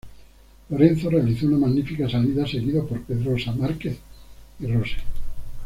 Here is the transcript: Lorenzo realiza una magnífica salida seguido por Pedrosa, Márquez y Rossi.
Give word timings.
Lorenzo 0.71 1.11
realiza 1.11 1.45
una 1.45 1.59
magnífica 1.59 2.09
salida 2.09 2.47
seguido 2.47 2.87
por 2.87 3.01
Pedrosa, 3.03 3.51
Márquez 3.51 3.99
y 4.59 4.65
Rossi. 4.65 4.95